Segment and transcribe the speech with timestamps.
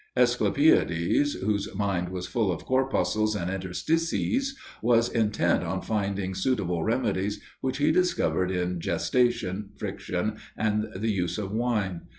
[0.17, 7.39] Asclepiades, whose mind was full of corpuscles and interstices, was intent on finding suitable remedies,
[7.59, 12.01] which he discovered in gestation, friction, and the use of wine.